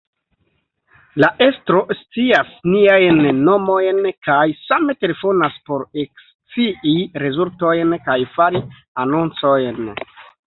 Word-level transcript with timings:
La 1.23 1.27
estro 1.47 1.81
scias 1.97 2.47
niajn 2.75 3.19
nomojn, 3.49 3.99
kaj 4.27 4.47
same 4.61 4.95
telefonas 5.05 5.59
por 5.71 5.83
ekscii 6.05 6.95
rezultojn, 7.25 7.93
kaj 8.07 8.17
fari 8.39 8.63
anoncojn. 9.05 9.79